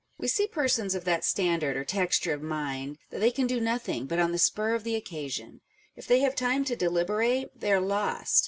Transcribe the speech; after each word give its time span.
We 0.17 0.27
see 0.27 0.47
persons 0.47 0.95
of 0.95 1.03
that 1.05 1.23
standard 1.23 1.77
or 1.77 1.85
texture 1.85 2.33
of 2.33 2.41
mind 2.41 2.97
that 3.11 3.19
they 3.19 3.29
can 3.29 3.45
do 3.45 3.61
nothing, 3.61 4.07
but 4.07 4.17
on 4.17 4.31
the 4.31 4.39
spur 4.39 4.73
of 4.73 4.83
the 4.83 4.95
occasion: 4.95 5.61
if 5.95 6.07
they 6.07 6.21
have 6.21 6.33
time 6.33 6.65
to 6.65 6.75
deliberate, 6.75 7.51
they 7.59 7.71
are 7.71 7.79
lost. 7.79 8.39